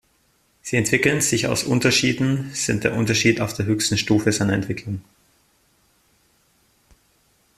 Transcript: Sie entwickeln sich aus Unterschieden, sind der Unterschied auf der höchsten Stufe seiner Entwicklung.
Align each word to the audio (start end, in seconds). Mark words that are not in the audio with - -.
Sie 0.63 0.77
entwickeln 0.77 1.21
sich 1.21 1.45
aus 1.45 1.63
Unterschieden, 1.63 2.49
sind 2.55 2.83
der 2.83 2.95
Unterschied 2.95 3.39
auf 3.39 3.53
der 3.53 3.67
höchsten 3.67 3.99
Stufe 3.99 4.31
seiner 4.31 4.53
Entwicklung. 4.53 5.03